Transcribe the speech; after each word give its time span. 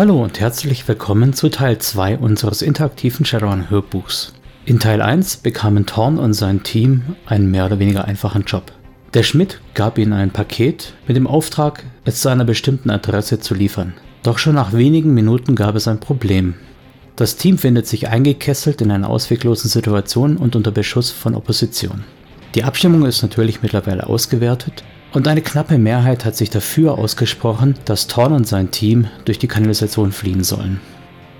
Hallo 0.00 0.22
und 0.24 0.40
herzlich 0.40 0.88
willkommen 0.88 1.34
zu 1.34 1.50
Teil 1.50 1.76
2 1.76 2.16
unseres 2.16 2.62
interaktiven 2.62 3.26
Shadowrun-Hörbuchs. 3.26 4.32
In 4.64 4.78
Teil 4.78 5.02
1 5.02 5.36
bekamen 5.36 5.84
Thorn 5.84 6.18
und 6.18 6.32
sein 6.32 6.62
Team 6.62 7.16
einen 7.26 7.50
mehr 7.50 7.66
oder 7.66 7.78
weniger 7.78 8.06
einfachen 8.06 8.44
Job. 8.44 8.72
Der 9.12 9.24
Schmidt 9.24 9.60
gab 9.74 9.98
ihnen 9.98 10.14
ein 10.14 10.30
Paket 10.30 10.94
mit 11.06 11.18
dem 11.18 11.26
Auftrag, 11.26 11.84
es 12.06 12.22
zu 12.22 12.30
einer 12.30 12.46
bestimmten 12.46 12.88
Adresse 12.88 13.40
zu 13.40 13.52
liefern. 13.52 13.92
Doch 14.22 14.38
schon 14.38 14.54
nach 14.54 14.72
wenigen 14.72 15.12
Minuten 15.12 15.54
gab 15.54 15.74
es 15.74 15.86
ein 15.86 16.00
Problem. 16.00 16.54
Das 17.16 17.36
Team 17.36 17.58
findet 17.58 17.86
sich 17.86 18.08
eingekesselt 18.08 18.80
in 18.80 18.90
einer 18.92 19.10
ausweglosen 19.10 19.68
Situation 19.68 20.38
und 20.38 20.56
unter 20.56 20.70
Beschuss 20.70 21.10
von 21.10 21.34
Opposition. 21.34 22.04
Die 22.54 22.64
Abstimmung 22.64 23.04
ist 23.04 23.20
natürlich 23.20 23.60
mittlerweile 23.60 24.06
ausgewertet 24.06 24.82
und 25.12 25.26
eine 25.26 25.42
knappe 25.42 25.78
Mehrheit 25.78 26.24
hat 26.24 26.36
sich 26.36 26.50
dafür 26.50 26.98
ausgesprochen, 26.98 27.74
dass 27.84 28.06
Thorn 28.06 28.32
und 28.32 28.46
sein 28.46 28.70
Team 28.70 29.08
durch 29.24 29.38
die 29.38 29.48
Kanalisation 29.48 30.12
fliehen 30.12 30.44
sollen. 30.44 30.80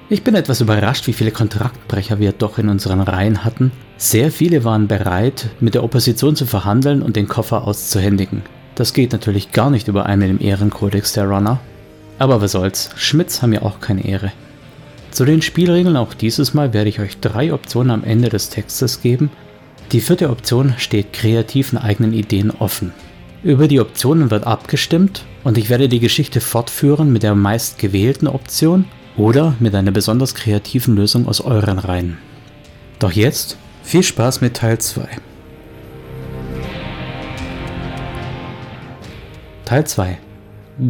Ich 0.09 0.24
bin 0.24 0.34
etwas 0.34 0.60
überrascht, 0.60 1.06
wie 1.06 1.12
viele 1.12 1.30
Kontraktbrecher 1.30 2.19
wir 2.19 2.33
doch 2.33 2.59
in 2.59 2.69
unseren 2.69 3.01
Reihen 3.01 3.45
hatten. 3.45 3.70
Sehr 3.96 4.33
viele 4.33 4.65
waren 4.65 4.88
bereit, 4.88 5.51
mit 5.60 5.74
der 5.74 5.84
Opposition 5.84 6.34
zu 6.34 6.46
verhandeln 6.46 7.01
und 7.02 7.15
den 7.15 7.29
Koffer 7.29 7.65
auszuhändigen. 7.65 8.43
Das 8.74 8.93
geht 8.93 9.12
natürlich 9.12 9.52
gar 9.52 9.71
nicht 9.71 9.87
überein 9.87 10.18
mit 10.18 10.29
dem 10.30 10.41
Ehrenkodex 10.41 11.12
der 11.12 11.29
Runner. 11.29 11.60
Aber 12.18 12.41
was 12.41 12.52
soll's, 12.52 12.91
Schmitz 12.96 13.41
haben 13.41 13.52
ja 13.52 13.62
auch 13.62 13.79
keine 13.79 14.05
Ehre. 14.05 14.32
Zu 15.12 15.24
den 15.24 15.43
Spielregeln 15.43 15.96
auch 15.96 16.15
dieses 16.15 16.55
Mal 16.55 16.73
werde 16.73 16.88
ich 16.88 16.99
euch 16.99 17.18
drei 17.21 17.52
Optionen 17.52 17.93
am 17.93 18.05
Ende 18.05 18.30
des 18.30 18.49
Textes 18.49 19.02
geben. 19.02 19.30
Die 19.93 20.01
vierte 20.01 20.30
Option 20.30 20.74
steht 20.77 21.12
kreativen 21.12 21.79
eigenen 21.79 22.12
Ideen 22.12 22.51
offen. 22.51 22.93
Über 23.43 23.69
die 23.69 23.80
Optionen 23.80 24.30
wird 24.30 24.46
abgestimmt 24.46 25.24
und 25.45 25.57
ich 25.57 25.71
werde 25.71 25.88
die 25.88 25.99
Geschichte 25.99 26.43
fortführen 26.43 27.10
mit 27.10 27.23
der 27.23 27.35
meistgewählten 27.35 28.29
Option 28.29 28.85
oder 29.16 29.55
mit 29.60 29.74
einer 29.74 29.93
besonders 29.93 30.35
kreativen 30.35 30.95
Lösung 30.95 31.27
aus 31.27 31.41
euren 31.41 31.79
Reihen. 31.79 32.18
Doch 32.99 33.13
jetzt 33.13 33.57
viel 33.83 34.02
Spaß 34.02 34.43
mit 34.43 34.59
Teil 34.59 34.77
2. 34.77 35.09
Teil 39.65 39.87
2 39.87 40.18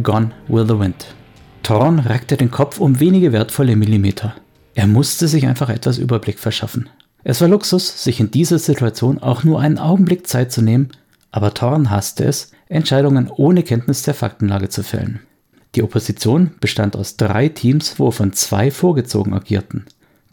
Gone 0.03 0.31
with 0.49 0.67
the 0.67 0.77
Wind. 0.77 1.15
Thorn 1.63 1.99
reckte 1.99 2.35
den 2.35 2.51
Kopf 2.51 2.81
um 2.81 2.99
wenige 2.99 3.31
wertvolle 3.31 3.77
Millimeter. 3.77 4.35
Er 4.75 4.87
musste 4.87 5.29
sich 5.29 5.47
einfach 5.47 5.69
etwas 5.69 5.97
Überblick 5.97 6.37
verschaffen. 6.37 6.89
Es 7.23 7.39
war 7.39 7.47
Luxus, 7.47 8.03
sich 8.03 8.19
in 8.19 8.31
dieser 8.31 8.59
Situation 8.59 9.19
auch 9.19 9.45
nur 9.45 9.61
einen 9.61 9.77
Augenblick 9.77 10.27
Zeit 10.27 10.51
zu 10.51 10.61
nehmen, 10.61 10.89
aber 11.31 11.53
Thorn 11.53 11.89
hasste 11.89 12.25
es, 12.25 12.51
Entscheidungen 12.67 13.29
ohne 13.29 13.63
Kenntnis 13.63 14.03
der 14.03 14.13
Faktenlage 14.13 14.69
zu 14.69 14.83
fällen. 14.83 15.21
Die 15.75 15.83
Opposition 15.83 16.51
bestand 16.59 16.95
aus 16.95 17.15
drei 17.17 17.47
Teams, 17.47 17.97
wovon 17.99 18.33
zwei 18.33 18.71
vorgezogen 18.71 19.33
agierten. 19.33 19.85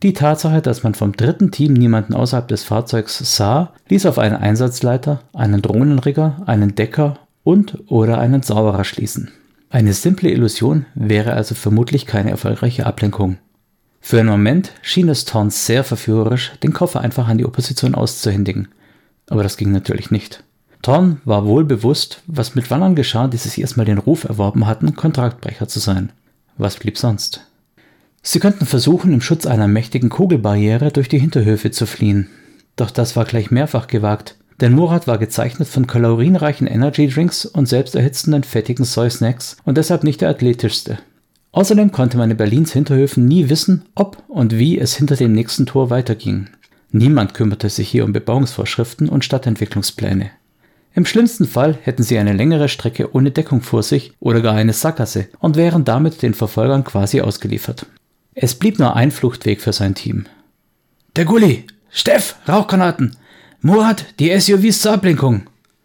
Die 0.02 0.12
Tatsache, 0.12 0.62
dass 0.62 0.82
man 0.84 0.94
vom 0.94 1.12
dritten 1.12 1.50
Team 1.50 1.72
niemanden 1.72 2.14
außerhalb 2.14 2.46
des 2.46 2.62
Fahrzeugs 2.62 3.18
sah, 3.36 3.72
ließ 3.88 4.06
auf 4.06 4.18
einen 4.18 4.36
Einsatzleiter, 4.36 5.20
einen 5.32 5.62
Drohnenrigger, 5.62 6.42
einen 6.46 6.74
Decker 6.74 7.18
und 7.42 7.78
oder 7.88 8.18
einen 8.18 8.42
Zauberer 8.42 8.84
schließen. 8.84 9.30
Eine 9.70 9.92
simple 9.92 10.30
Illusion 10.30 10.86
wäre 10.94 11.32
also 11.34 11.54
vermutlich 11.54 12.06
keine 12.06 12.30
erfolgreiche 12.30 12.86
Ablenkung. 12.86 13.38
Für 14.00 14.20
einen 14.20 14.28
Moment 14.28 14.72
schien 14.82 15.08
es 15.08 15.24
Thorn 15.24 15.50
sehr 15.50 15.84
verführerisch, 15.84 16.52
den 16.62 16.72
Koffer 16.72 17.00
einfach 17.00 17.28
an 17.28 17.38
die 17.38 17.44
Opposition 17.44 17.94
auszuhändigen. 17.94 18.68
Aber 19.28 19.42
das 19.42 19.56
ging 19.56 19.72
natürlich 19.72 20.10
nicht. 20.10 20.44
Thorn 20.82 21.20
war 21.24 21.44
wohl 21.44 21.64
bewusst, 21.64 22.22
was 22.26 22.54
mit 22.54 22.70
Wallern 22.70 22.94
geschah, 22.94 23.28
die 23.28 23.36
sich 23.36 23.60
erstmal 23.60 23.86
den 23.86 23.98
Ruf 23.98 24.24
erworben 24.24 24.66
hatten, 24.66 24.94
Kontraktbrecher 24.94 25.68
zu 25.68 25.80
sein. 25.80 26.12
Was 26.56 26.76
blieb 26.76 26.98
sonst? 26.98 27.46
Sie 28.22 28.40
könnten 28.40 28.66
versuchen, 28.66 29.12
im 29.12 29.20
Schutz 29.20 29.46
einer 29.46 29.68
mächtigen 29.68 30.08
Kugelbarriere 30.10 30.90
durch 30.92 31.08
die 31.08 31.18
Hinterhöfe 31.18 31.70
zu 31.70 31.86
fliehen. 31.86 32.28
Doch 32.76 32.90
das 32.90 33.16
war 33.16 33.24
gleich 33.24 33.50
mehrfach 33.50 33.86
gewagt, 33.86 34.36
denn 34.60 34.72
Murat 34.72 35.06
war 35.06 35.18
gezeichnet 35.18 35.68
von 35.68 35.86
kalorienreichen 35.86 36.66
Energy-Drinks 36.66 37.46
und 37.46 37.66
selbsterhitzenden 37.66 38.44
fettigen 38.44 38.84
Soy-Snacks 38.84 39.56
und 39.64 39.78
deshalb 39.78 40.04
nicht 40.04 40.20
der 40.20 40.30
athletischste. 40.30 40.98
Außerdem 41.52 41.92
konnte 41.92 42.18
man 42.18 42.30
in 42.30 42.36
Berlins 42.36 42.72
Hinterhöfen 42.72 43.24
nie 43.24 43.48
wissen, 43.48 43.86
ob 43.94 44.22
und 44.28 44.58
wie 44.58 44.78
es 44.78 44.94
hinter 44.94 45.16
dem 45.16 45.32
nächsten 45.32 45.66
Tor 45.66 45.90
weiterging. 45.90 46.48
Niemand 46.90 47.34
kümmerte 47.34 47.68
sich 47.68 47.88
hier 47.88 48.04
um 48.04 48.12
Bebauungsvorschriften 48.12 49.08
und 49.08 49.24
Stadtentwicklungspläne. 49.24 50.30
Im 50.98 51.06
schlimmsten 51.06 51.46
Fall 51.46 51.78
hätten 51.82 52.02
sie 52.02 52.18
eine 52.18 52.32
längere 52.32 52.68
Strecke 52.68 53.14
ohne 53.14 53.30
Deckung 53.30 53.62
vor 53.62 53.84
sich 53.84 54.14
oder 54.18 54.40
gar 54.40 54.54
eine 54.54 54.72
Sackgasse 54.72 55.28
und 55.38 55.54
wären 55.54 55.84
damit 55.84 56.22
den 56.22 56.34
Verfolgern 56.34 56.82
quasi 56.82 57.20
ausgeliefert. 57.20 57.86
Es 58.34 58.56
blieb 58.56 58.80
nur 58.80 58.96
ein 58.96 59.12
Fluchtweg 59.12 59.60
für 59.60 59.72
sein 59.72 59.94
Team. 59.94 60.26
Der 61.14 61.24
Gully! 61.24 61.68
Steff! 61.88 62.34
Rauchgranaten! 62.48 63.16
Murat, 63.60 64.06
die 64.18 64.36
SUVs 64.40 64.80
zur 64.80 64.94
Ablenkung! 64.94 65.42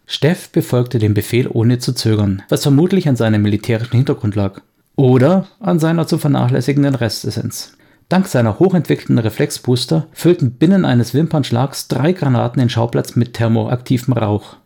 Steff 0.08 0.50
befolgte 0.50 0.98
den 0.98 1.14
Befehl 1.14 1.48
ohne 1.48 1.78
zu 1.78 1.94
zögern, 1.94 2.42
was 2.50 2.64
vermutlich 2.64 3.08
an 3.08 3.16
seinem 3.16 3.44
militärischen 3.44 3.98
Hintergrund 3.98 4.34
lag. 4.34 4.62
Oder 4.96 5.46
an 5.60 5.78
seiner 5.78 6.08
zu 6.08 6.18
vernachlässigenden 6.18 6.96
Restessenz. 6.96 7.78
Dank 8.10 8.26
seiner 8.26 8.58
hochentwickelten 8.58 9.20
Reflexbooster 9.20 10.08
füllten 10.12 10.54
binnen 10.54 10.86
eines 10.86 11.14
Wimpernschlags 11.14 11.88
drei 11.88 12.14
Granaten 12.14 12.60
den 12.60 12.72
Schauplatz 12.72 13.16
mit 13.16 13.36
thermoaktivem 13.36 14.16
Rauch. 14.16 14.58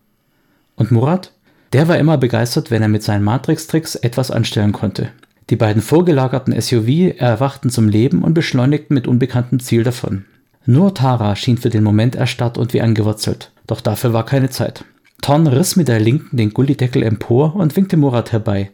Und 0.78 0.92
Murat? 0.92 1.34
Der 1.74 1.90
war 1.90 1.98
immer 1.98 2.18
begeistert, 2.18 2.72
wenn 2.72 2.82
er 2.82 2.88
mit 2.88 3.04
seinen 3.04 3.26
Matrix-Tricks 3.26 3.96
etwas 3.96 4.32
anstellen 4.32 4.72
konnte. 4.72 5.10
Die 5.50 5.58
beiden 5.58 5.82
vorgelagerten 5.82 6.60
SUV 6.60 7.18
erwachten 7.18 7.70
zum 7.70 7.90
Leben 7.90 8.24
und 8.24 8.34
beschleunigten 8.34 8.94
mit 8.94 9.08
unbekanntem 9.08 9.60
Ziel 9.60 9.84
davon. 9.84 10.26
Nur 10.66 10.94
Tara 10.94 11.36
schien 11.36 11.58
für 11.58 11.70
den 11.70 11.84
Moment 11.84 12.16
erstarrt 12.16 12.58
und 12.58 12.74
wie 12.74 12.82
angewurzelt, 12.82 13.52
doch 13.68 13.82
dafür 13.82 14.14
war 14.14 14.26
keine 14.26 14.50
Zeit. 14.50 14.86
Thorn 15.22 15.48
riss 15.48 15.76
mit 15.76 15.88
der 15.88 16.00
linken 16.00 16.38
den 16.38 16.54
Gullideckel 16.54 17.04
empor 17.04 17.56
und 17.56 17.76
winkte 17.76 17.98
Murat 17.98 18.32
herbei. 18.32 18.72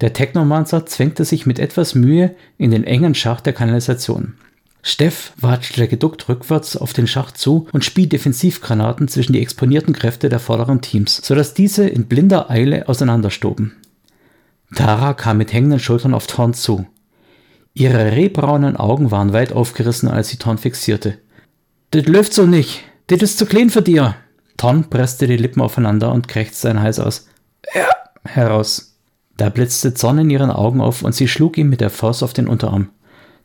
Der 0.00 0.12
Technomancer 0.12 0.86
zwängte 0.86 1.24
sich 1.24 1.46
mit 1.46 1.58
etwas 1.58 1.94
Mühe 1.94 2.34
in 2.58 2.70
den 2.70 2.84
engen 2.84 3.14
Schacht 3.14 3.46
der 3.46 3.52
Kanalisation. 3.52 4.34
Steff 4.82 5.32
watschelte 5.36 5.86
geduckt 5.86 6.28
rückwärts 6.28 6.76
auf 6.76 6.92
den 6.92 7.06
Schacht 7.06 7.38
zu 7.38 7.68
und 7.72 7.84
spie 7.84 8.08
Defensivgranaten 8.08 9.06
zwischen 9.06 9.32
die 9.32 9.40
exponierten 9.40 9.94
Kräfte 9.94 10.28
der 10.28 10.40
vorderen 10.40 10.80
Teams, 10.80 11.20
sodass 11.22 11.54
diese 11.54 11.88
in 11.88 12.08
blinder 12.08 12.50
Eile 12.50 12.88
auseinanderstoben. 12.88 13.76
Tara 14.74 15.14
kam 15.14 15.38
mit 15.38 15.52
hängenden 15.52 15.78
Schultern 15.78 16.14
auf 16.14 16.26
Thorn 16.26 16.52
zu. 16.52 16.86
Ihre 17.74 18.12
rehbraunen 18.12 18.76
Augen 18.76 19.10
waren 19.10 19.32
weit 19.32 19.52
aufgerissen, 19.52 20.08
als 20.08 20.28
sie 20.28 20.36
Thorn 20.36 20.58
fixierte. 20.58 21.18
Das 21.90 22.06
läuft 22.06 22.34
so 22.34 22.46
nicht. 22.46 22.82
Das 23.06 23.22
ist 23.22 23.38
zu 23.38 23.46
klein 23.46 23.70
für 23.70 23.82
dir. 23.82 24.16
Thorn 24.56 24.90
presste 24.90 25.26
die 25.26 25.36
Lippen 25.36 25.62
aufeinander 25.62 26.12
und 26.12 26.26
krächzte 26.26 26.68
sein 26.68 26.80
Hals 26.80 26.98
aus. 26.98 27.28
Ja, 27.74 27.88
heraus. 28.24 28.96
Da 29.36 29.48
blitzte 29.48 29.94
Zorn 29.94 30.18
in 30.18 30.30
ihren 30.30 30.50
Augen 30.50 30.80
auf 30.80 31.02
und 31.02 31.14
sie 31.14 31.28
schlug 31.28 31.56
ihm 31.56 31.68
mit 31.68 31.80
der 31.80 31.90
Faust 31.90 32.22
auf 32.22 32.32
den 32.32 32.48
Unterarm. 32.48 32.90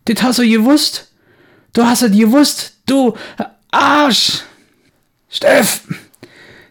Das 0.06 0.22
hast 0.24 0.40
du 0.40 0.50
gewusst? 0.50 1.07
Du 1.74 1.84
hast 1.84 2.02
es 2.02 2.12
gewusst, 2.12 2.74
du 2.86 3.14
Arsch! 3.72 4.44
Steff! 5.30 5.84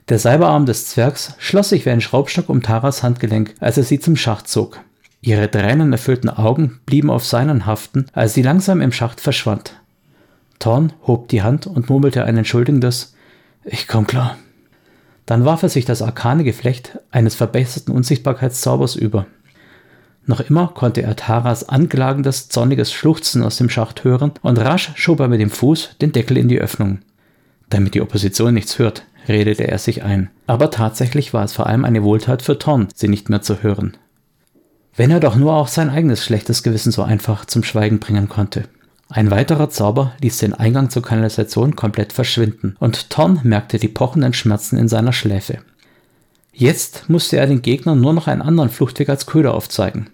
Der 0.09 0.19
Cyberarm 0.19 0.67
des 0.67 0.89
Zwergs 0.89 1.35
schloss 1.39 1.71
sich 1.71 1.85
wie 1.85 1.91
ein 1.91 2.01
Schraubstock 2.01 2.49
um 2.49 2.63
Taras 2.63 3.03
Handgelenk, 3.03 3.55
als 3.61 3.77
er 3.77 3.83
sie 3.83 3.99
zum 3.99 4.17
Schacht 4.17 4.49
zog. 4.49 4.79
Ihre 5.21 5.51
tränenerfüllten 5.51 6.31
Augen 6.31 6.81
blieben 6.87 7.11
auf 7.11 7.25
seinen 7.25 7.67
haften, 7.67 8.07
als 8.13 8.35
sie 8.35 8.43
langsam 8.43 8.81
im 8.81 8.93
Schacht 8.93 9.21
verschwand. 9.21 9.81
Thorn 10.59 10.93
hob 11.07 11.29
die 11.29 11.43
Hand 11.43 11.67
und 11.67 11.91
murmelte 11.91 12.25
ein 12.25 12.37
entschuldigendes 12.37 13.15
Ich 13.65 13.89
komm 13.89 14.07
klar. 14.07 14.39
Dann 15.27 15.45
warf 15.45 15.65
er 15.65 15.69
sich 15.69 15.85
das 15.85 16.03
arkane 16.03 16.45
Geflecht 16.45 16.99
eines 17.11 17.35
verbesserten 17.35 17.93
Unsichtbarkeitszaubers 17.93 18.95
über. 18.95 19.27
Noch 20.27 20.41
immer 20.41 20.69
konnte 20.75 21.03
er 21.03 21.15
Taras 21.15 21.69
anklagendes, 21.69 22.49
zorniges 22.49 22.93
Schluchzen 22.93 23.43
aus 23.45 23.57
dem 23.57 23.71
Schacht 23.71 24.03
hören 24.03 24.33
und 24.43 24.59
rasch 24.59 24.91
schob 24.97 25.21
er 25.21 25.29
mit 25.29 25.41
dem 25.41 25.51
Fuß 25.51 25.97
den 26.01 26.13
Deckel 26.13 26.37
in 26.37 26.49
die 26.49 26.61
Öffnung. 26.61 26.99
Damit 27.71 27.95
die 27.95 28.01
Opposition 28.01 28.55
nichts 28.55 28.79
hört, 28.79 29.05
redete 29.29 29.69
er 29.69 29.79
sich 29.79 30.03
ein. 30.03 30.31
Aber 30.47 30.71
tatsächlich 30.71 31.33
war 31.33 31.45
es 31.45 31.53
vor 31.53 31.67
allem 31.67 31.85
eine 31.85 32.03
Wohltat 32.03 32.43
für 32.43 32.59
Thorn, 32.59 32.89
sie 32.95 33.09
nicht 33.09 33.31
mehr 33.31 33.43
zu 33.43 33.63
hören. 33.63 33.97
Wenn 34.97 35.13
er 35.13 35.21
doch 35.21 35.37
nur 35.37 35.55
auch 35.55 35.69
sein 35.69 35.91
eigenes 35.91 36.25
schlechtes 36.25 36.63
Gewissen 36.63 36.91
so 36.91 37.03
einfach 37.03 37.45
zum 37.45 37.63
Schweigen 37.63 38.01
bringen 38.01 38.29
konnte. 38.29 38.65
Ein 39.09 39.31
weiterer 39.31 39.71
Zauber 39.71 40.13
ließ 40.21 40.39
den 40.39 40.55
Eingang 40.55 40.91
zur 40.91 41.03
Kanalisation 41.03 41.77
komplett 41.77 42.13
verschwinden 42.13 42.77
und 42.81 43.11
Thorn 43.11 43.41
merkte 43.45 43.79
die 43.79 43.89
pochenden 43.89 44.33
Schmerzen 44.33 44.77
in 44.77 44.89
seiner 44.89 45.13
Schläfe. 45.13 45.59
Jetzt 46.53 47.09
musste 47.09 47.37
er 47.37 47.47
den 47.47 47.63
Gegnern 47.63 48.01
nur 48.01 48.15
noch 48.15 48.27
einen 48.27 48.43
anderen 48.43 48.71
Fluchtweg 48.71 49.09
als 49.09 49.27
Köder 49.27 49.55
aufzeigen. 49.55 50.09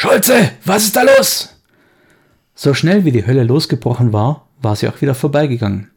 Schulze, 0.00 0.52
was 0.64 0.84
ist 0.84 0.94
da 0.94 1.02
los? 1.02 1.56
So 2.54 2.72
schnell 2.72 3.04
wie 3.04 3.10
die 3.10 3.26
Hölle 3.26 3.42
losgebrochen 3.42 4.12
war, 4.12 4.46
war 4.62 4.76
sie 4.76 4.88
auch 4.88 5.00
wieder 5.00 5.16
vorbeigegangen. 5.16 5.90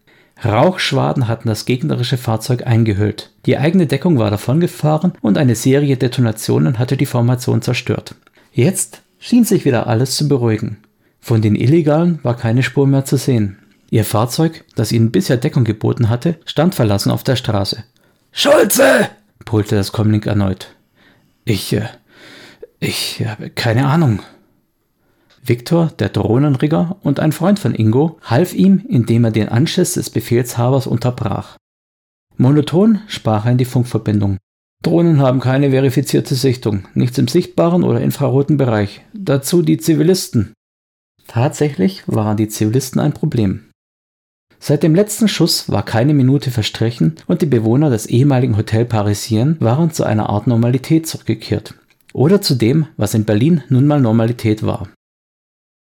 Rauchschwaden 0.44 1.28
hatten 1.28 1.48
das 1.48 1.66
gegnerische 1.66 2.18
Fahrzeug 2.18 2.66
eingehüllt. 2.66 3.30
Die 3.46 3.60
eigene 3.60 3.86
Deckung 3.86 4.18
war 4.18 4.32
davongefahren 4.32 5.14
und 5.22 5.38
eine 5.38 5.54
Serie 5.54 5.98
Detonationen 5.98 6.80
hatte 6.80 6.98
die 6.98 7.06
Formation 7.06 7.62
zerstört. 7.62 8.16
Jetzt 8.52 9.04
schien 9.20 9.44
sich 9.44 9.66
wieder 9.66 9.86
alles 9.86 10.16
zu 10.16 10.28
beruhigen. 10.28 10.78
Von 11.20 11.44
den 11.44 11.54
Illegalen 11.54 12.18
war 12.24 12.36
keine 12.36 12.64
Spur 12.64 12.88
mehr 12.88 13.06
zu 13.06 13.18
sehen. 13.18 13.60
Ihr 13.92 14.04
Fahrzeug, 14.04 14.64
das 14.76 14.92
ihnen 14.92 15.12
bisher 15.12 15.38
Deckung 15.38 15.64
geboten 15.64 16.10
hatte, 16.10 16.40
stand 16.46 16.74
verlassen 16.74 17.12
auf 17.12 17.24
der 17.24 17.36
Straße. 17.36 17.84
Schulze! 18.32 19.10
brüllte 19.46 19.76
das 19.76 19.92
Comlink 19.92 20.26
erneut. 20.26 20.70
Ich, 21.46 21.74
äh, 21.74 21.84
ich 22.82 23.26
habe 23.26 23.50
keine 23.50 23.88
Ahnung. 23.88 24.22
Viktor, 25.44 25.92
der 25.98 26.10
Drohnenrigger 26.10 26.98
und 27.02 27.20
ein 27.20 27.32
Freund 27.32 27.60
von 27.60 27.74
Ingo, 27.74 28.20
half 28.24 28.54
ihm, 28.54 28.84
indem 28.90 29.24
er 29.24 29.32
den 29.32 29.50
Anschiss 29.50 29.94
des 29.94 30.10
Befehlshabers 30.10 30.88
unterbrach. 30.88 31.58
Monoton 32.38 33.00
sprach 33.08 33.46
er 33.46 33.54
in 33.54 33.58
die 33.58 33.66
Funkverbindung. 33.66 34.38
Drohnen 34.84 35.20
haben 35.20 35.40
keine 35.40 35.72
verifizierte 35.72 36.36
Sichtung, 36.36 36.88
nichts 36.96 37.18
im 37.18 37.28
sichtbaren 37.28 37.84
oder 37.84 38.02
infraroten 38.02 38.58
Bereich. 38.58 39.02
Dazu 39.14 39.62
die 39.62 39.78
Zivilisten. 39.78 40.54
Tatsächlich 41.28 42.04
waren 42.08 42.38
die 42.38 42.48
Zivilisten 42.48 43.00
ein 43.00 43.14
Problem. 43.14 43.70
Seit 44.60 44.84
dem 44.84 44.94
letzten 44.94 45.28
Schuss 45.28 45.72
war 45.72 45.84
keine 45.84 46.14
Minute 46.14 46.52
verstrichen 46.52 47.16
und 47.26 47.42
die 47.42 47.48
Bewohner 47.48 47.90
des 47.90 48.06
ehemaligen 48.06 48.58
Hotel 48.58 48.86
Parisien 48.86 49.58
waren 49.60 49.92
zu 49.92 50.04
einer 50.04 50.30
Art 50.30 50.46
Normalität 50.46 51.08
zurückgekehrt. 51.08 51.76
Oder 52.14 52.42
zu 52.42 52.56
dem, 52.56 52.88
was 52.98 53.14
in 53.14 53.26
Berlin 53.26 53.64
nun 53.70 53.88
mal 53.88 54.02
Normalität 54.02 54.64
war. 54.64 54.90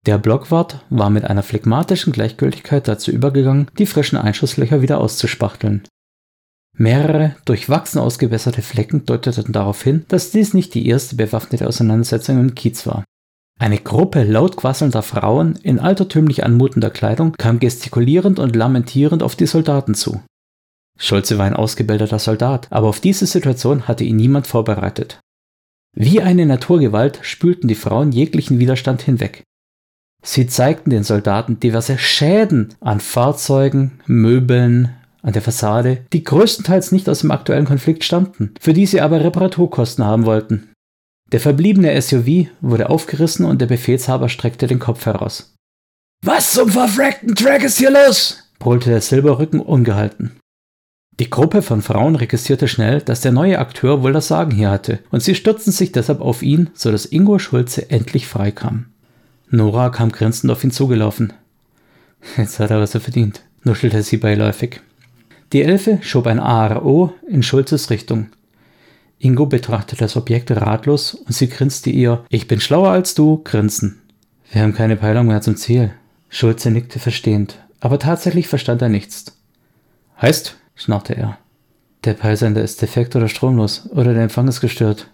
Der 0.06 0.18
Blockwart 0.18 0.84
war 0.90 1.10
mit 1.10 1.26
einer 1.26 1.44
phlegmatischen 1.44 2.12
Gleichgültigkeit 2.12 2.88
dazu 2.88 3.12
übergegangen, 3.12 3.68
die 3.78 3.86
frischen 3.86 4.18
Einschusslöcher 4.18 4.82
wieder 4.82 5.00
auszuspachteln. 5.00 5.84
Mehrere 6.76 7.36
durchwachsen 7.46 8.00
ausgebesserte 8.00 8.62
Flecken 8.62 9.06
deuteten 9.06 9.54
darauf 9.54 9.84
hin, 9.84 10.06
dass 10.08 10.32
dies 10.32 10.54
nicht 10.54 10.74
die 10.74 10.88
erste 10.88 11.16
bewaffnete 11.16 11.68
Auseinandersetzung 11.68 12.40
im 12.40 12.56
Kiez 12.56 12.88
war. 12.88 13.04
Eine 13.60 13.78
Gruppe 13.78 14.24
laut 14.24 14.58
quasselnder 14.58 15.04
Frauen 15.04 15.56
in 15.58 15.78
altertümlich 15.78 16.44
anmutender 16.44 16.90
Kleidung 16.90 17.34
kam 17.34 17.60
gestikulierend 17.60 18.40
und 18.40 18.56
lamentierend 18.56 19.22
auf 19.22 19.36
die 19.36 19.46
Soldaten 19.46 19.94
zu. 19.94 20.20
Schulze 20.98 21.38
war 21.38 21.46
ein 21.46 21.56
ausgebildeter 21.56 22.18
Soldat, 22.18 22.68
aber 22.72 22.88
auf 22.88 23.00
diese 23.00 23.28
Situation 23.28 23.88
hatte 23.88 24.04
ihn 24.04 24.16
niemand 24.16 24.48
vorbereitet. 24.48 25.20
Wie 25.94 26.22
eine 26.22 26.46
Naturgewalt 26.46 27.20
spülten 27.22 27.68
die 27.68 27.76
Frauen 27.76 28.12
jeglichen 28.12 28.60
Widerstand 28.60 29.02
hinweg. 29.02 29.44
Sie 30.24 30.48
zeigten 30.48 30.90
den 30.92 31.04
Soldaten 31.04 31.60
diverse 31.60 31.98
Schäden 31.98 32.76
an 32.80 33.00
Fahrzeugen, 33.00 34.00
Möbeln, 34.06 34.96
an 35.22 35.34
der 35.34 35.42
Fassade, 35.42 36.06
die 36.14 36.24
größtenteils 36.24 36.92
nicht 36.92 37.10
aus 37.10 37.20
dem 37.20 37.32
aktuellen 37.32 37.66
Konflikt 37.66 38.04
stammten, 38.04 38.54
für 38.60 38.74
die 38.74 38.86
sie 38.86 39.02
aber 39.02 39.24
Reparaturkosten 39.24 40.06
haben 40.06 40.26
wollten. 40.26 40.72
Der 41.32 41.40
verbliebene 41.40 42.00
SUV 42.00 42.48
wurde 42.62 42.90
aufgerissen 42.90 43.46
und 43.46 43.62
der 43.62 43.68
Befehlshaber 43.68 44.30
streckte 44.30 44.68
den 44.68 44.80
Kopf 44.80 45.06
heraus. 45.06 45.56
Was 46.24 46.54
zum 46.54 46.70
verfreckten 46.70 47.36
Track 47.36 47.64
ist 47.64 47.78
hier 47.78 47.92
los? 47.92 48.52
brüllte 48.60 48.90
der 48.90 49.02
Silberrücken 49.02 49.60
ungehalten. 49.60 50.40
Die 51.20 51.30
Gruppe 51.30 51.62
von 51.62 51.82
Frauen 51.82 52.16
registrierte 52.16 52.68
schnell, 52.68 53.02
dass 53.02 53.22
der 53.22 53.32
neue 53.32 53.60
Akteur 53.60 54.02
wohl 54.02 54.14
das 54.14 54.28
Sagen 54.28 54.52
hier 54.52 54.72
hatte, 54.72 55.00
und 55.12 55.22
sie 55.22 55.36
stürzten 55.36 55.72
sich 55.72 55.92
deshalb 55.92 56.22
auf 56.22 56.42
ihn, 56.42 56.70
so 56.74 56.92
dass 56.92 57.06
Ingo 57.06 57.38
Schulze 57.38 57.90
endlich 57.90 58.28
freikam. 58.28 58.86
Nora 59.50 59.90
kam 59.90 60.12
grinsend 60.12 60.52
auf 60.52 60.64
ihn 60.64 60.72
zugelaufen. 60.72 61.34
Jetzt 62.38 62.60
hat 62.60 62.72
er 62.72 62.80
was 62.80 62.96
er 62.96 63.02
verdient, 63.02 63.42
nuschelte 63.64 64.02
sie 64.04 64.18
beiläufig. 64.18 64.82
Die 65.54 65.64
Elfe 65.64 66.00
schob 66.02 66.28
ein 66.28 66.40
ARO 66.40 67.14
in 67.28 67.44
Schulzes 67.44 67.90
Richtung. 67.90 68.30
Ingo 69.20 69.46
betrachtete 69.46 70.00
das 70.00 70.16
Objekt 70.16 70.50
ratlos 70.50 71.14
und 71.14 71.34
sie 71.34 71.50
grinste 71.50 71.90
ihr 71.90 72.24
Ich 72.30 72.48
bin 72.48 72.62
schlauer 72.62 72.90
als 72.90 73.14
du, 73.14 73.42
grinsen. 73.44 74.02
Wir 74.52 74.64
haben 74.64 74.74
keine 74.74 74.96
Peilung 74.96 75.28
mehr 75.28 75.42
zum 75.42 75.58
Ziel. 75.58 75.92
Schulze 76.30 76.72
nickte 76.72 77.00
verstehend, 77.00 77.60
aber 77.82 78.00
tatsächlich 78.00 78.48
verstand 78.48 78.82
er 78.82 78.90
nichts. 78.90 79.38
Heißt, 80.22 80.58
schnarrte 80.82 81.16
er. 81.16 81.38
Der 82.04 82.14
Peilsender 82.14 82.64
ist 82.64 82.82
defekt 82.82 83.16
oder 83.16 83.28
stromlos 83.28 83.90
oder 83.92 84.14
der 84.14 84.24
Empfang 84.24 84.48
ist 84.48 84.62
gestört. 84.62 85.08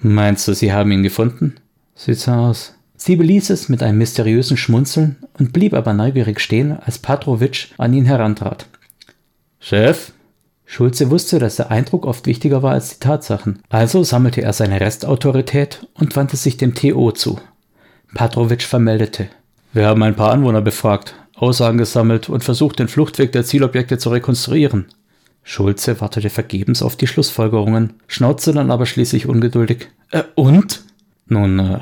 Meinst 0.00 0.48
du, 0.48 0.54
sie 0.54 0.72
haben 0.72 0.90
ihn 0.90 1.02
gefunden? 1.02 1.54
Sieht 1.94 2.18
so 2.18 2.32
aus. 2.32 2.74
Sie 2.96 3.16
beließ 3.16 3.50
es 3.50 3.68
mit 3.68 3.82
einem 3.82 3.98
mysteriösen 3.98 4.56
Schmunzeln 4.56 5.16
und 5.38 5.52
blieb 5.52 5.74
aber 5.74 5.92
neugierig 5.92 6.40
stehen, 6.40 6.72
als 6.72 6.98
Patrovic 6.98 7.68
an 7.78 7.92
ihn 7.92 8.04
herantrat. 8.04 8.66
Chef, 9.60 10.12
Schulze 10.66 11.10
wusste, 11.10 11.38
dass 11.38 11.56
der 11.56 11.70
Eindruck 11.70 12.06
oft 12.06 12.26
wichtiger 12.26 12.62
war 12.62 12.72
als 12.72 12.90
die 12.90 13.00
Tatsachen, 13.00 13.62
also 13.68 14.02
sammelte 14.02 14.42
er 14.42 14.52
seine 14.52 14.80
Restautorität 14.80 15.86
und 15.94 16.16
wandte 16.16 16.36
sich 16.36 16.56
dem 16.56 16.74
TO 16.74 17.12
zu. 17.12 17.38
Patrovic 18.14 18.62
vermeldete. 18.62 19.28
Wir 19.72 19.86
haben 19.86 20.02
ein 20.02 20.16
paar 20.16 20.32
Anwohner 20.32 20.62
befragt, 20.62 21.14
Aussagen 21.34 21.78
gesammelt 21.78 22.28
und 22.28 22.44
versucht, 22.44 22.78
den 22.78 22.88
Fluchtweg 22.88 23.32
der 23.32 23.44
Zielobjekte 23.44 23.98
zu 23.98 24.10
rekonstruieren. 24.10 24.86
Schulze 25.44 26.00
wartete 26.00 26.30
vergebens 26.30 26.82
auf 26.82 26.96
die 26.96 27.06
Schlussfolgerungen, 27.06 27.92
schnauzte 28.06 28.52
dann 28.52 28.70
aber 28.70 28.86
schließlich 28.86 29.28
ungeduldig. 29.28 29.88
Äh, 30.10 30.24
und? 30.34 30.82
Nun, 31.26 31.58
äh, 31.60 31.80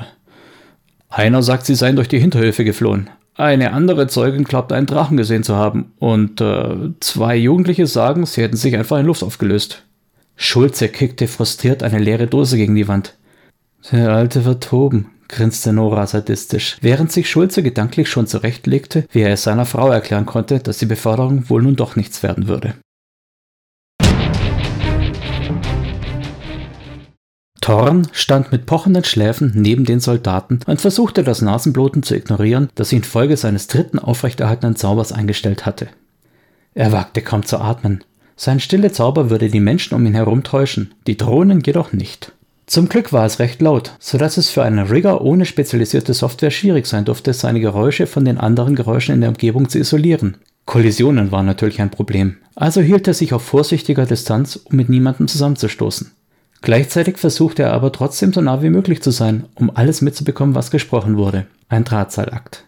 einer 1.09 1.41
sagt, 1.41 1.65
sie 1.65 1.75
seien 1.75 1.95
durch 1.95 2.09
die 2.09 2.19
Hinterhöfe 2.19 2.65
geflohen. 2.65 3.09
Eine 3.35 3.71
andere 3.71 4.07
Zeugin 4.07 4.43
glaubt, 4.43 4.71
einen 4.71 4.85
Drachen 4.85 5.17
gesehen 5.17 5.43
zu 5.43 5.55
haben. 5.55 5.93
Und 5.97 6.41
äh, 6.41 6.91
zwei 6.99 7.35
Jugendliche 7.35 7.87
sagen, 7.87 8.25
sie 8.25 8.41
hätten 8.41 8.57
sich 8.57 8.75
einfach 8.75 8.99
in 8.99 9.07
Luft 9.07 9.23
aufgelöst. 9.23 9.83
Schulze 10.35 10.89
kickte 10.89 11.27
frustriert 11.27 11.83
eine 11.83 11.99
leere 11.99 12.27
Dose 12.27 12.57
gegen 12.57 12.75
die 12.75 12.87
Wand. 12.87 13.15
Der 13.91 14.11
Alte 14.11 14.45
wird 14.45 14.63
toben, 14.63 15.11
grinste 15.27 15.73
Nora 15.73 16.07
sadistisch, 16.07 16.77
während 16.81 17.11
sich 17.11 17.29
Schulze 17.29 17.63
gedanklich 17.63 18.09
schon 18.09 18.27
zurechtlegte, 18.27 19.05
wie 19.11 19.21
er 19.21 19.33
es 19.33 19.43
seiner 19.43 19.65
Frau 19.65 19.89
erklären 19.89 20.25
konnte, 20.25 20.59
dass 20.59 20.77
die 20.77 20.85
Beförderung 20.85 21.49
wohl 21.49 21.61
nun 21.61 21.75
doch 21.75 21.95
nichts 21.95 22.23
werden 22.23 22.47
würde. 22.47 22.75
Thorn 27.63 28.09
stand 28.11 28.51
mit 28.51 28.65
pochenden 28.65 29.05
Schläfen 29.05 29.53
neben 29.55 29.85
den 29.85 30.01
Soldaten 30.01 30.59
und 30.67 30.81
versuchte 30.81 31.23
das 31.23 31.41
Nasenbluten 31.41 32.03
zu 32.03 32.13
ignorieren, 32.13 32.67
das 32.75 32.91
ihn 32.91 32.97
infolge 32.97 33.37
seines 33.37 33.67
dritten 33.67 33.99
aufrechterhaltenen 33.99 34.75
Zaubers 34.75 35.13
eingestellt 35.13 35.65
hatte. 35.65 35.87
Er 36.73 36.91
wagte 36.91 37.21
kaum 37.21 37.45
zu 37.45 37.59
atmen. 37.61 38.03
Sein 38.35 38.59
stille 38.59 38.91
Zauber 38.91 39.29
würde 39.29 39.47
die 39.47 39.61
Menschen 39.61 39.95
um 39.95 40.05
ihn 40.05 40.13
herum 40.13 40.43
täuschen, 40.43 40.93
die 41.07 41.15
Drohnen 41.15 41.61
jedoch 41.65 41.93
nicht. 41.93 42.33
Zum 42.65 42.89
Glück 42.89 43.13
war 43.13 43.25
es 43.25 43.39
recht 43.39 43.61
laut, 43.61 43.93
so 43.97 44.17
dass 44.17 44.35
es 44.35 44.49
für 44.49 44.63
einen 44.63 44.87
Rigger 44.87 45.21
ohne 45.21 45.45
spezialisierte 45.45 46.13
Software 46.13 46.51
schwierig 46.51 46.85
sein 46.85 47.05
durfte, 47.05 47.31
seine 47.31 47.61
Geräusche 47.61 48.07
von 48.07 48.25
den 48.25 48.39
anderen 48.39 48.75
Geräuschen 48.75 49.15
in 49.15 49.21
der 49.21 49.29
Umgebung 49.29 49.69
zu 49.69 49.79
isolieren. 49.79 50.35
Kollisionen 50.65 51.31
waren 51.31 51.45
natürlich 51.45 51.79
ein 51.79 51.91
Problem, 51.91 52.35
also 52.55 52.81
hielt 52.81 53.07
er 53.07 53.13
sich 53.13 53.31
auf 53.31 53.43
vorsichtiger 53.43 54.05
Distanz, 54.05 54.57
um 54.57 54.75
mit 54.75 54.89
niemandem 54.89 55.29
zusammenzustoßen. 55.29 56.11
Gleichzeitig 56.63 57.17
versuchte 57.17 57.63
er 57.63 57.73
aber 57.73 57.91
trotzdem 57.91 58.31
so 58.31 58.39
nah 58.39 58.63
wie 58.63 58.69
möglich 58.69 59.03
zu 59.03 59.11
sein, 59.11 59.43
um 59.53 59.69
alles 59.75 60.01
mitzubekommen, 60.01 60.55
was 60.55 60.71
gesprochen 60.71 61.17
wurde. 61.17 61.45
Ein 61.67 61.83
Drahtseilakt. 61.83 62.63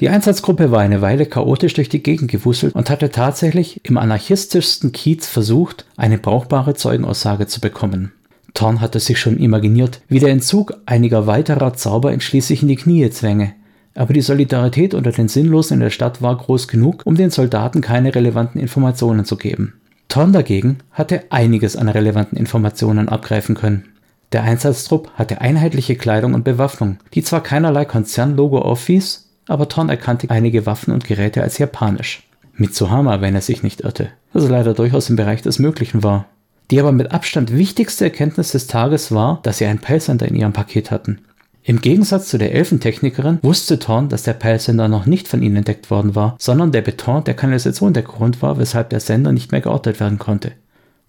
Die 0.00 0.08
Einsatzgruppe 0.08 0.70
war 0.70 0.80
eine 0.80 1.02
Weile 1.02 1.26
chaotisch 1.26 1.74
durch 1.74 1.90
die 1.90 2.02
Gegend 2.02 2.30
gewuselt 2.30 2.74
und 2.74 2.88
hatte 2.88 3.10
tatsächlich 3.10 3.82
im 3.84 3.98
anarchistischsten 3.98 4.90
Kiez 4.92 5.26
versucht, 5.26 5.84
eine 5.98 6.16
brauchbare 6.16 6.72
Zeugenaussage 6.72 7.46
zu 7.46 7.60
bekommen. 7.60 8.12
Thorn 8.54 8.80
hatte 8.80 9.00
sich 9.00 9.20
schon 9.20 9.36
imaginiert, 9.36 10.00
wie 10.08 10.18
der 10.18 10.30
Entzug 10.30 10.72
einiger 10.86 11.26
weiterer 11.26 11.74
Zauber 11.74 12.14
ihn 12.14 12.22
schließlich 12.22 12.62
in 12.62 12.68
die 12.68 12.76
Knie 12.76 13.10
zwänge. 13.10 13.52
Aber 13.94 14.14
die 14.14 14.22
Solidarität 14.22 14.94
unter 14.94 15.12
den 15.12 15.28
Sinnlosen 15.28 15.74
in 15.74 15.80
der 15.80 15.90
Stadt 15.90 16.22
war 16.22 16.38
groß 16.38 16.68
genug, 16.68 17.02
um 17.04 17.16
den 17.16 17.30
Soldaten 17.30 17.82
keine 17.82 18.14
relevanten 18.14 18.62
Informationen 18.62 19.26
zu 19.26 19.36
geben. 19.36 19.74
Thorn 20.08 20.32
dagegen 20.32 20.78
hatte 20.92 21.24
einiges 21.30 21.76
an 21.76 21.88
relevanten 21.88 22.38
Informationen 22.38 23.08
abgreifen 23.08 23.54
können. 23.54 23.84
Der 24.32 24.42
Einsatztrupp 24.42 25.10
hatte 25.14 25.40
einheitliche 25.40 25.96
Kleidung 25.96 26.34
und 26.34 26.44
Bewaffnung, 26.44 26.98
die 27.14 27.22
zwar 27.22 27.42
keinerlei 27.42 27.84
Konzernlogo 27.84 28.60
aufwies, 28.60 29.30
aber 29.48 29.68
Thorn 29.68 29.88
erkannte 29.88 30.30
einige 30.30 30.66
Waffen 30.66 30.92
und 30.92 31.06
Geräte 31.06 31.42
als 31.42 31.58
japanisch. 31.58 32.22
Mitsuhama, 32.54 33.20
wenn 33.20 33.34
er 33.34 33.42
sich 33.42 33.62
nicht 33.62 33.82
irrte, 33.82 34.08
was 34.32 34.48
leider 34.48 34.74
durchaus 34.74 35.10
im 35.10 35.16
Bereich 35.16 35.42
des 35.42 35.58
Möglichen 35.58 36.02
war. 36.02 36.26
Die 36.70 36.80
aber 36.80 36.90
mit 36.90 37.12
Abstand 37.12 37.52
wichtigste 37.52 38.04
Erkenntnis 38.04 38.52
des 38.52 38.66
Tages 38.66 39.12
war, 39.12 39.40
dass 39.42 39.58
sie 39.58 39.66
einen 39.66 39.78
Peilsender 39.78 40.26
in 40.26 40.34
ihrem 40.34 40.52
Paket 40.52 40.90
hatten. 40.90 41.20
Im 41.68 41.80
Gegensatz 41.80 42.28
zu 42.28 42.38
der 42.38 42.54
Elfentechnikerin 42.54 43.40
wusste 43.42 43.80
Thorn, 43.80 44.08
dass 44.08 44.22
der 44.22 44.34
Peilsender 44.34 44.86
noch 44.86 45.04
nicht 45.04 45.26
von 45.26 45.42
ihnen 45.42 45.56
entdeckt 45.56 45.90
worden 45.90 46.14
war, 46.14 46.36
sondern 46.38 46.70
der 46.70 46.80
Beton 46.80 47.24
der 47.24 47.34
Kanalisation 47.34 47.92
der 47.92 48.04
Grund 48.04 48.40
war, 48.40 48.56
weshalb 48.58 48.90
der 48.90 49.00
Sender 49.00 49.32
nicht 49.32 49.50
mehr 49.50 49.62
geortet 49.62 49.98
werden 49.98 50.20
konnte. 50.20 50.52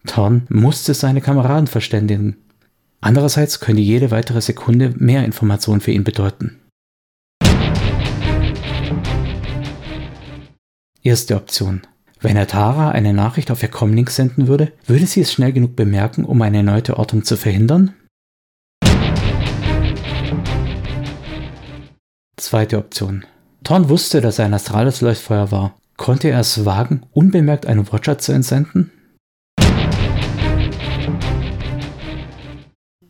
Thorn 0.07 0.47
musste 0.49 0.95
seine 0.95 1.21
Kameraden 1.21 1.67
verständigen. 1.67 2.37
Andererseits 3.01 3.59
könnte 3.59 3.83
jede 3.83 4.09
weitere 4.09 4.41
Sekunde 4.41 4.95
mehr 4.97 5.25
Information 5.25 5.79
für 5.79 5.91
ihn 5.91 6.03
bedeuten. 6.03 6.57
Erste 11.03 11.35
Option. 11.35 11.81
Wenn 12.19 12.35
er 12.35 12.47
Tara 12.47 12.89
eine 12.89 13.13
Nachricht 13.13 13.51
auf 13.51 13.61
ihr 13.61 13.69
Comlink 13.69 14.09
senden 14.09 14.47
würde, 14.47 14.71
würde 14.87 15.05
sie 15.05 15.21
es 15.21 15.31
schnell 15.31 15.53
genug 15.53 15.75
bemerken, 15.75 16.25
um 16.25 16.41
eine 16.41 16.57
erneute 16.57 16.97
Ortung 16.97 17.23
zu 17.23 17.37
verhindern? 17.37 17.93
Zweite 22.39 22.77
Option. 22.77 23.25
Thorn 23.63 23.89
wusste, 23.89 24.21
dass 24.21 24.37
er 24.37 24.45
ein 24.45 24.53
astrales 24.53 25.01
Leuchtfeuer 25.01 25.51
war. 25.51 25.75
Konnte 25.97 26.29
er 26.29 26.39
es 26.39 26.65
wagen, 26.65 27.01
unbemerkt 27.11 27.65
einen 27.65 27.91
Watcher 27.91 28.19
zu 28.19 28.31
entsenden? 28.31 28.91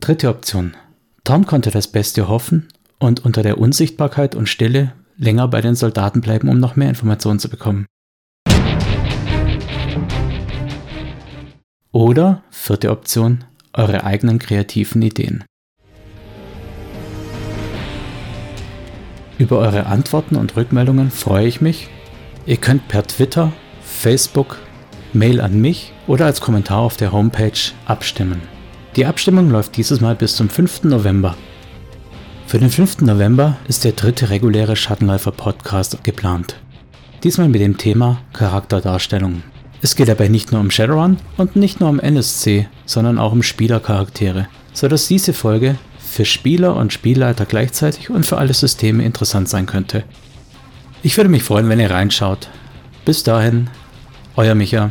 Dritte 0.00 0.30
Option. 0.30 0.74
Thorn 1.24 1.44
konnte 1.44 1.70
das 1.70 1.88
Beste 1.88 2.26
hoffen 2.28 2.68
und 2.98 3.22
unter 3.26 3.42
der 3.42 3.58
Unsichtbarkeit 3.58 4.34
und 4.34 4.48
Stille 4.48 4.94
länger 5.18 5.46
bei 5.46 5.60
den 5.60 5.74
Soldaten 5.74 6.22
bleiben, 6.22 6.48
um 6.48 6.58
noch 6.58 6.76
mehr 6.76 6.88
Informationen 6.88 7.38
zu 7.38 7.50
bekommen. 7.50 7.84
Oder, 11.92 12.42
vierte 12.50 12.90
Option, 12.90 13.44
eure 13.74 14.04
eigenen 14.04 14.38
kreativen 14.38 15.02
Ideen. 15.02 15.44
Über 19.38 19.58
eure 19.58 19.86
Antworten 19.86 20.34
und 20.34 20.56
Rückmeldungen 20.56 21.12
freue 21.12 21.46
ich 21.46 21.60
mich. 21.60 21.88
Ihr 22.44 22.56
könnt 22.56 22.88
per 22.88 23.06
Twitter, 23.06 23.52
Facebook, 23.82 24.58
Mail 25.12 25.40
an 25.40 25.60
mich 25.60 25.92
oder 26.08 26.26
als 26.26 26.40
Kommentar 26.40 26.80
auf 26.80 26.96
der 26.96 27.12
Homepage 27.12 27.52
abstimmen. 27.86 28.42
Die 28.96 29.06
Abstimmung 29.06 29.50
läuft 29.50 29.76
dieses 29.76 30.00
Mal 30.00 30.16
bis 30.16 30.34
zum 30.34 30.48
5. 30.48 30.84
November. 30.84 31.36
Für 32.46 32.58
den 32.58 32.70
5. 32.70 33.02
November 33.02 33.58
ist 33.68 33.84
der 33.84 33.92
dritte 33.92 34.30
reguläre 34.30 34.74
Schattenläufer-Podcast 34.74 36.02
geplant. 36.02 36.56
Diesmal 37.22 37.48
mit 37.48 37.60
dem 37.60 37.78
Thema 37.78 38.20
Charakterdarstellung. 38.32 39.42
Es 39.82 39.94
geht 39.94 40.08
dabei 40.08 40.26
nicht 40.26 40.50
nur 40.50 40.60
um 40.60 40.72
Shadowrun 40.72 41.18
und 41.36 41.54
nicht 41.54 41.78
nur 41.78 41.90
um 41.90 42.00
NSC, 42.00 42.66
sondern 42.86 43.18
auch 43.18 43.30
um 43.30 43.44
Spielercharaktere, 43.44 44.48
sodass 44.72 45.06
diese 45.06 45.32
Folge 45.32 45.76
für 46.18 46.24
Spieler 46.24 46.74
und 46.74 46.92
Spielleiter 46.92 47.46
gleichzeitig 47.46 48.10
und 48.10 48.26
für 48.26 48.38
alle 48.38 48.52
Systeme 48.52 49.04
interessant 49.04 49.48
sein 49.48 49.66
könnte. 49.66 50.02
Ich 51.04 51.16
würde 51.16 51.30
mich 51.30 51.44
freuen, 51.44 51.68
wenn 51.68 51.78
ihr 51.78 51.92
reinschaut. 51.92 52.48
Bis 53.04 53.22
dahin, 53.22 53.70
euer 54.34 54.56
Micha. 54.56 54.90